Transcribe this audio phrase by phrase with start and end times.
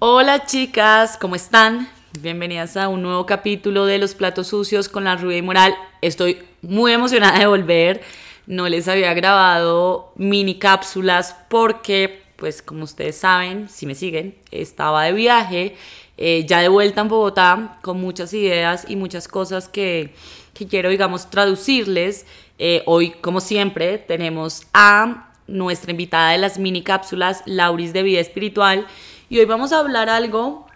[0.00, 1.88] Hola chicas, ¿cómo están?
[2.12, 5.74] Bienvenidas a un nuevo capítulo de Los Platos Sucios con la Rubia y Moral.
[6.02, 8.02] Estoy muy emocionada de volver.
[8.46, 15.02] No les había grabado mini cápsulas porque, pues como ustedes saben, si me siguen, estaba
[15.02, 15.74] de viaje,
[16.16, 20.14] eh, ya de vuelta en Bogotá, con muchas ideas y muchas cosas que,
[20.54, 22.24] que quiero, digamos, traducirles.
[22.60, 28.20] Eh, hoy, como siempre, tenemos a nuestra invitada de las mini cápsulas, Lauris de Vida
[28.20, 28.86] Espiritual
[29.28, 30.66] y hoy vamos a hablar algo,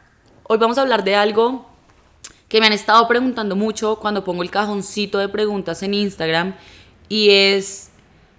[0.44, 1.66] hoy vamos a hablar de algo
[2.48, 6.54] que me han estado preguntando mucho cuando pongo el cajoncito de preguntas en Instagram
[7.08, 7.90] y es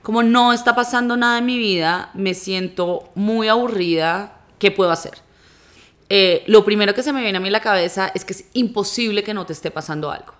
[0.04, 5.14] como no está pasando nada en mi vida, me siento muy aburrida, ¿qué puedo hacer?
[6.10, 8.46] Eh, lo primero que se me viene a mí a la cabeza es que es
[8.54, 10.34] imposible que no te esté pasando algo.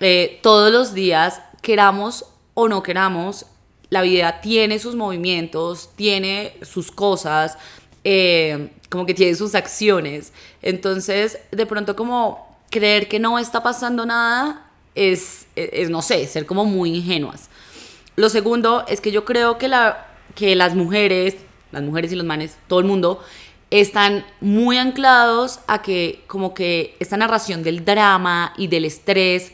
[0.00, 3.46] Eh, todos los días, queramos o no queramos,
[3.88, 7.56] la vida tiene sus movimientos, tiene sus cosas,
[8.10, 10.32] eh, como que tiene sus acciones.
[10.62, 15.46] Entonces, de pronto como creer que no está pasando nada es,
[15.90, 17.50] no sé, ser como muy ingenuas.
[18.16, 21.36] Lo segundo es que yo creo que, la, que las mujeres,
[21.70, 23.22] las mujeres y los manes, todo el mundo,
[23.70, 29.52] están muy anclados a que como que esta narración del drama y del estrés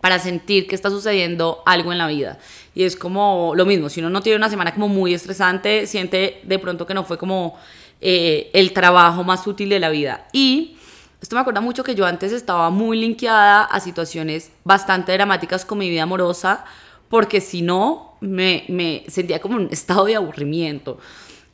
[0.00, 2.38] para sentir que está sucediendo algo en la vida.
[2.74, 6.40] Y es como lo mismo, si uno no tiene una semana como muy estresante, siente
[6.44, 7.56] de pronto que no fue como
[8.00, 10.28] eh, el trabajo más útil de la vida.
[10.32, 10.76] Y
[11.20, 15.78] esto me acuerda mucho que yo antes estaba muy linkeada a situaciones bastante dramáticas con
[15.78, 16.64] mi vida amorosa,
[17.08, 20.98] porque si no, me, me sentía como un estado de aburrimiento.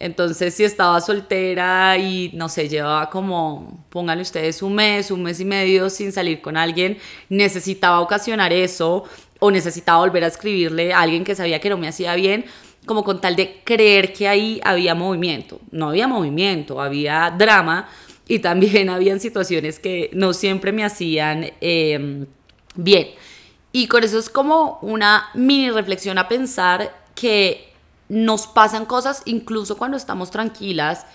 [0.05, 5.41] Entonces, si estaba soltera y no sé, llevaba como, pónganle ustedes un mes, un mes
[5.41, 6.98] y medio sin salir con alguien,
[7.30, 9.05] necesitaba ocasionar eso
[9.41, 12.44] o necesitaba volver a escribirle a alguien que sabía que no me hacía bien
[12.84, 15.58] como con tal de creer que ahí había movimiento.
[15.70, 17.88] No había movimiento, había drama
[18.28, 22.27] y también habían situaciones que no siempre me hacían em,
[22.75, 23.06] bien.
[23.72, 27.72] Y con eso es como una mini reflexión a pensar que
[28.09, 31.06] nos pasan cosas incluso cuando estamos tranquilas,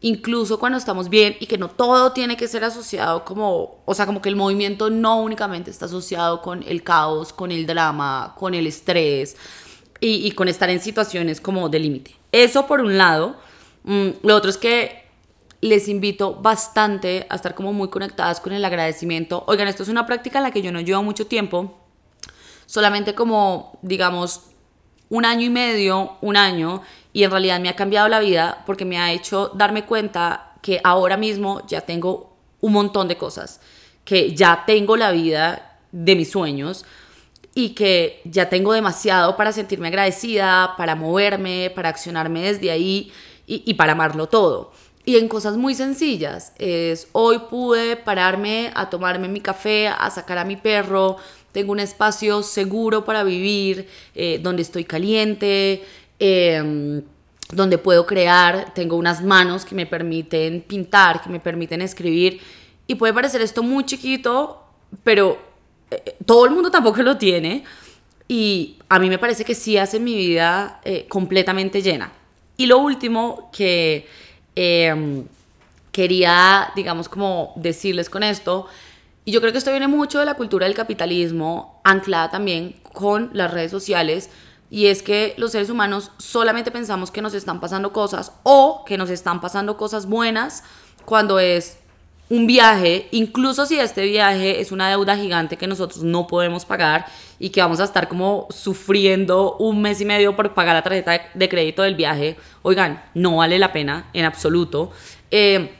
[0.00, 4.06] incluso cuando estamos bien y que no todo tiene que ser asociado como, o sea,
[4.06, 8.54] como que el movimiento no únicamente está asociado con el caos, con el drama, con
[8.54, 9.36] el estrés,
[10.00, 12.14] y, con estar en situaciones como de límite.
[12.32, 13.36] Eso por un lado.
[13.84, 15.04] Mm, lo otro es que
[15.60, 19.44] les invito bastante a estar como muy conectadas con el agradecimiento.
[19.46, 21.78] Oigan, esto es una práctica en la que yo no llevo mucho tiempo,
[22.66, 24.42] solamente como, digamos,
[25.10, 26.82] un año y medio, un año,
[27.12, 30.80] y en realidad me ha cambiado la vida porque me ha hecho darme cuenta que
[30.84, 33.60] ahora mismo ya tengo un montón de cosas,
[34.04, 36.84] que ya tengo la vida de mis sueños,
[37.58, 43.12] y que ya tengo demasiado para sentirme agradecida, para moverme, para accionarme desde ahí
[43.48, 44.70] y, para amarlo todo.
[45.04, 50.38] Y en cosas muy sencillas, es hoy pude pararme a tomarme mi café, a sacar
[50.38, 51.16] a mi perro,
[51.52, 55.84] tengo un espacio seguro para vivir, eh, donde estoy caliente,
[56.18, 57.02] em,
[57.52, 62.40] donde puedo crear, tengo unas manos que me permiten pintar, que me permiten escribir.
[62.86, 64.62] Y puede parecer esto muy chiquito,
[65.02, 65.38] pero
[66.26, 67.64] todo el mundo tampoco lo tiene
[68.26, 72.12] y a mí me parece que sí hace mi vida eh, completamente llena.
[72.56, 74.06] Y lo último que
[74.54, 75.24] em,
[75.92, 78.66] quería, digamos, como decirles con esto,
[79.28, 83.28] y yo creo que esto viene mucho de la cultura del capitalismo, anclada también con
[83.34, 84.30] las redes sociales,
[84.70, 88.96] y es que los seres humanos solamente pensamos que nos están pasando cosas o que
[88.96, 90.64] nos están pasando cosas buenas
[91.04, 91.76] cuando es
[92.30, 97.04] un viaje, incluso si este viaje es una deuda gigante que nosotros no podemos pagar
[97.38, 101.20] y que vamos a estar como sufriendo un mes y medio por pagar la tarjeta
[101.34, 104.90] de crédito del viaje, oigan, no vale la pena en absoluto.
[105.30, 105.74] Eh,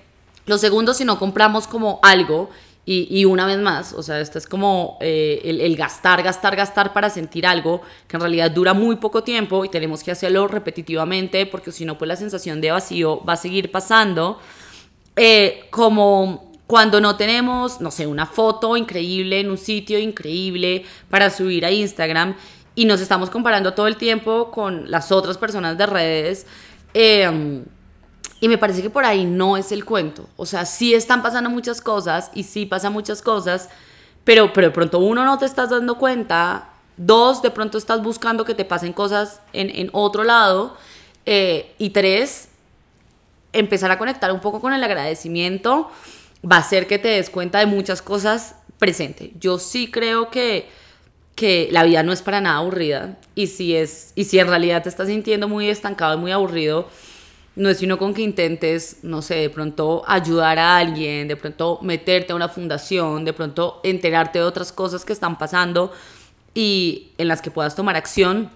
[0.45, 2.51] lo segundo, si no compramos como algo
[2.91, 7.11] y, una vez más, o sea, esto es como eh, el, gastar, gastar, gastar para
[7.11, 11.71] sentir algo que en realidad dura muy poco tiempo y tenemos que hacerlo repetitivamente porque
[11.71, 14.39] si no, pues la sensación de vacío va a seguir pasando.
[15.17, 21.29] Eh, como cuando no tenemos, no sé, una foto increíble en un sitio increíble para
[21.29, 22.37] subir a Instagram
[22.75, 26.47] y nos estamos comparando todo el tiempo con las otras personas de redes.
[26.95, 27.65] Em,
[28.41, 30.29] y me parece que por ahí no es el cuento.
[30.37, 33.69] O sea, sí están pasando muchas cosas y sí pasan muchas cosas,
[34.25, 36.71] pero, pero de pronto uno no te estás dando cuenta.
[36.97, 40.77] Dos, de pronto estás buscando que te pasen cosas en, en otro lado.
[41.27, 42.49] Eh, y tres,
[43.53, 45.91] empezar a conectar un poco con el agradecimiento
[46.49, 49.33] va a hacer que te des cuenta de muchas cosas presente.
[49.41, 50.69] Yo sí creo que,
[51.35, 54.83] que la vida no es para nada aburrida y si, es, y si en realidad
[54.83, 56.89] te estás sintiendo muy estancado y muy aburrido,
[57.59, 61.81] no es sino con que intentes, no sé, de pronto ayudar a alguien, de pronto
[61.83, 65.93] meterte a una fundación, de pronto enterarte de otras cosas que están pasando
[66.55, 68.51] y en las que puedas tomar acción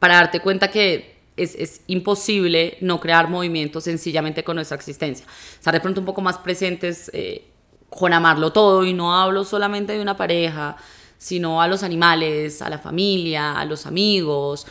[0.00, 5.24] para darte cuenta que es, imposible no crear movimiento sencillamente con nuestra existencia.
[5.54, 7.44] Estar de pronto un poco más presentes eh,
[7.88, 10.76] con amarlo todo y no hablo solamente de una pareja,
[11.18, 14.66] sino a los animales, a la familia, a los amigos,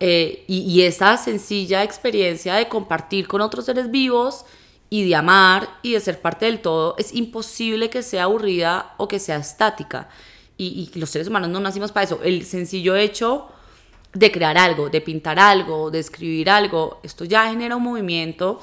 [0.00, 4.44] eh, y, esa sencilla experiencia de compartir con otros seres vivos
[4.90, 9.08] y de amar y de ser parte del todo es imposible que sea aburrida o
[9.08, 10.08] que sea estática.
[10.56, 12.20] Y, los seres humanos no nacimos para eso.
[12.22, 13.48] El sencillo hecho
[14.12, 18.60] de crear algo, de pintar algo, de escribir algo, esto ya genera un movimiento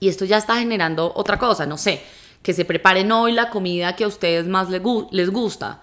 [0.00, 2.02] y esto ya está generando otra cosa, no sé,
[2.42, 5.82] que se preparen hoy la comida que a ustedes más les, gusta.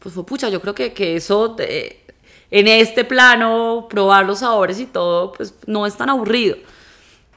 [0.00, 1.50] Pues, pucha, yo creo que, que eso...
[1.50, 2.03] De,
[2.50, 6.56] en este plano, probar los sabores y todo, pues no es tan aburrido.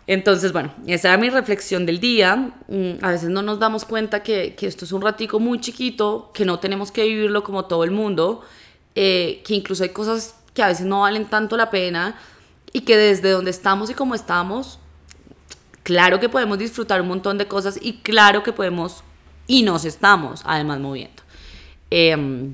[0.07, 2.53] Entonces, bueno, esa era mi reflexión del día.
[2.67, 6.31] Mm, a veces no nos damos cuenta que, que esto es un ratico muy chiquito,
[6.33, 8.41] que no tenemos que vivirlo como todo el mundo,
[8.95, 12.15] eh, que incluso hay cosas que a veces no valen tanto la pena
[12.71, 14.79] y que desde donde estamos y como estamos,
[15.83, 19.03] claro que podemos disfrutar un montón de cosas y claro que podemos
[19.45, 21.21] y nos estamos además moviendo.
[21.91, 22.53] Eh,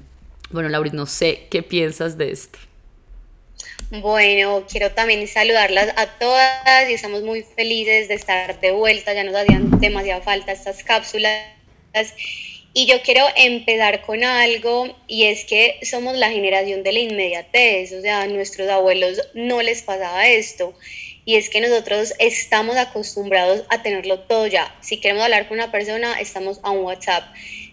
[0.53, 2.59] bueno, Lauris, no sé qué piensas de esto.
[3.89, 9.23] Bueno, quiero también saludarlas a todas y estamos muy felices de estar de vuelta, ya
[9.23, 11.43] nos hacían demasiada falta estas cápsulas.
[12.73, 17.91] Y yo quiero empezar con algo y es que somos la generación de la inmediatez,
[17.93, 20.73] o sea, a nuestros abuelos no les pasaba esto.
[21.25, 24.75] Y es que nosotros estamos acostumbrados a tenerlo todo ya.
[24.81, 27.23] Si queremos hablar con una persona, estamos a un WhatsApp.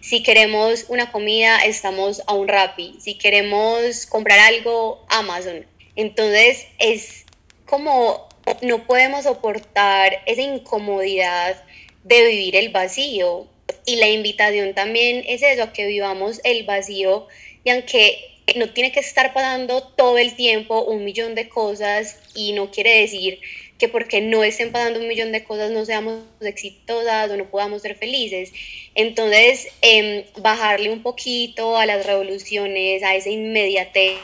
[0.00, 2.96] Si queremos una comida, estamos a un Rappi.
[3.00, 5.66] Si queremos comprar algo, Amazon.
[5.94, 7.26] Entonces es
[7.66, 8.28] como
[8.62, 11.62] no podemos soportar esa incomodidad
[12.04, 13.46] de vivir el vacío.
[13.86, 17.28] Y la invitación también es eso, a que vivamos el vacío
[17.62, 22.52] y aunque no tiene que estar pasando todo el tiempo un millón de cosas y
[22.52, 23.40] no quiere decir
[23.80, 27.82] que porque no estén pasando un millón de cosas no seamos exitosas o no podamos
[27.82, 28.52] ser felices.
[28.94, 34.18] Entonces, em, bajarle un poquito a las revoluciones, a esa inmediatez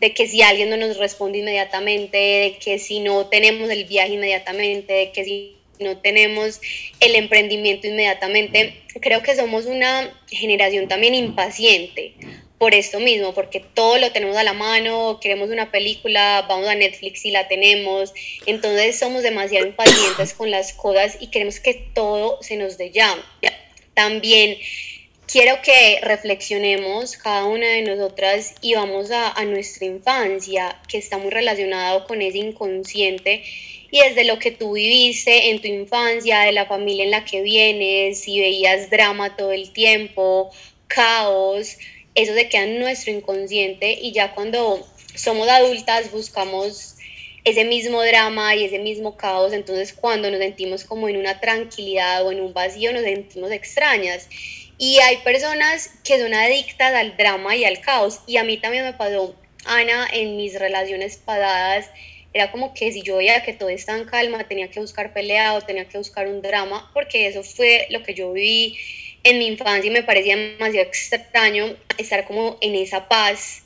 [0.00, 4.14] de que si alguien no nos responde inmediatamente, de que si no tenemos el viaje
[4.14, 6.60] inmediatamente, de que si no tenemos
[7.00, 12.14] el emprendimiento inmediatamente, creo que somos una generación también impaciente
[12.58, 16.74] por esto mismo, porque todo lo tenemos a la mano, queremos una película, vamos a
[16.74, 18.14] Netflix y la tenemos,
[18.46, 23.14] entonces somos demasiado impacientes con las cosas y queremos que todo se nos dé ya.
[23.92, 24.56] También
[25.26, 31.18] quiero que reflexionemos cada una de nosotras y vamos a, a nuestra infancia, que está
[31.18, 33.42] muy relacionado con ese inconsciente
[33.90, 37.42] y desde lo que tú viviste en tu infancia, de la familia en la que
[37.42, 40.50] vienes, si veías drama todo el tiempo,
[40.88, 41.76] caos,
[42.16, 44.84] eso se queda en nuestro inconsciente y ya cuando
[45.14, 46.96] somos adultas buscamos
[47.44, 52.26] ese mismo drama y ese mismo caos, entonces cuando nos sentimos como en una tranquilidad
[52.26, 54.28] o en un vacío nos sentimos extrañas.
[54.78, 58.20] Y hay personas que son adictas al drama y al caos.
[58.26, 59.34] Y a mí también me pasó,
[59.64, 61.88] Ana, en mis relaciones pasadas,
[62.34, 65.54] era como que si yo veía que todo estaba en calma, tenía que buscar pelea
[65.54, 68.76] o tenía que buscar un drama, porque eso fue lo que yo viví
[69.26, 73.64] en mi infancia me parecía demasiado extraño estar como en esa paz,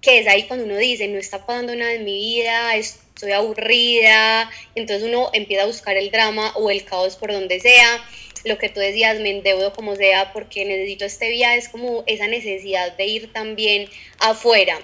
[0.00, 4.50] que es ahí cuando uno dice, no está pasando nada en mi vida, estoy aburrida,
[4.74, 8.04] entonces uno empieza a buscar el drama o el caos por donde sea,
[8.44, 12.26] lo que tú decías, me endeudo como sea porque necesito este viaje, es como esa
[12.26, 13.88] necesidad de ir también
[14.18, 14.80] afuera.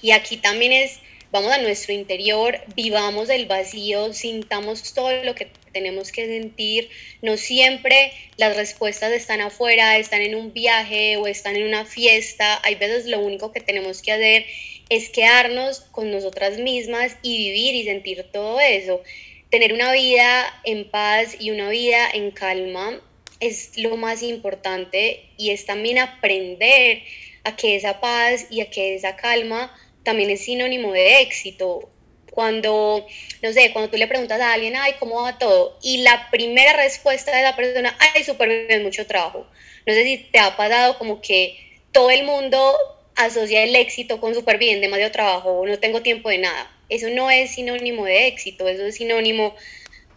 [0.00, 5.48] Y aquí también es vamos a nuestro interior, vivamos el vacío, sintamos todo lo que
[5.72, 6.88] tenemos que sentir.
[7.22, 12.60] No siempre las respuestas están afuera, están en un viaje o están en una fiesta.
[12.64, 14.46] Hay veces lo único que tenemos que hacer
[14.88, 19.02] es quedarnos con nosotras mismas y vivir y sentir todo eso.
[19.50, 23.00] Tener una vida en paz y una vida en calma
[23.40, 27.02] es lo más importante y es también aprender
[27.44, 29.72] a que esa paz y a que esa calma
[30.08, 31.90] también es sinónimo de éxito.
[32.30, 33.06] Cuando,
[33.42, 35.78] no sé, cuando tú le preguntas a alguien, ay, ¿cómo va todo?
[35.82, 39.46] Y la primera respuesta de la persona, ay, súper bien, mucho trabajo.
[39.86, 41.58] No sé si te ha pasado como que
[41.92, 42.74] todo el mundo
[43.16, 46.70] asocia el éxito con súper bien, demasiado trabajo, no tengo tiempo de nada.
[46.88, 49.54] Eso no es sinónimo de éxito, eso es sinónimo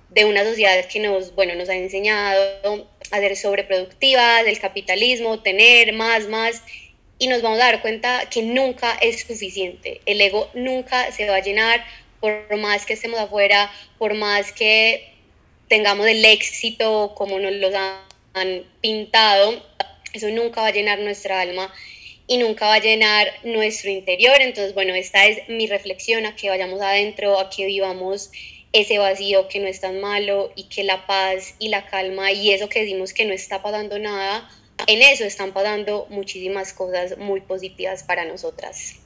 [0.10, 5.91] de una sociedad que nos, bueno, nos ha enseñado a ser sobreproductiva, del capitalismo, tener
[5.91, 6.62] más, más,
[7.21, 10.01] y nos vamos a dar cuenta que nunca es suficiente.
[10.07, 11.85] El ego nunca se va a llenar
[12.19, 15.13] por más que estemos afuera, por más que
[15.67, 17.69] tengamos el éxito como nos lo
[18.33, 19.63] han pintado,
[20.13, 21.71] eso nunca va a llenar nuestra alma
[22.25, 24.37] y nunca va a llenar nuestro interior.
[24.39, 28.31] Entonces, bueno, esta es mi reflexión, a que vayamos adentro, a que vivamos
[28.73, 32.49] ese vacío que no es tan malo y que la paz y la calma y
[32.49, 34.49] eso que decimos que no está pasando nada,
[34.88, 39.01] en eso están pasando muchísimas cosas muy positivas para nosotras.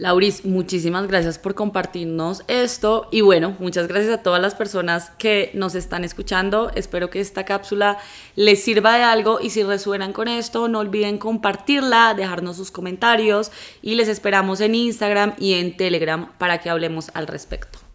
[0.00, 5.50] Lauris, muchísimas gracias por compartirnos esto y bueno, muchas gracias a todas las personas que
[5.52, 6.70] nos están escuchando.
[6.74, 7.98] Espero que esta cápsula
[8.34, 13.52] les sirva de algo y si resuenan con esto, no olviden compartirla, dejarnos sus comentarios
[13.82, 17.89] y les esperamos en Instagram y en Telegram para que hablemos al respecto.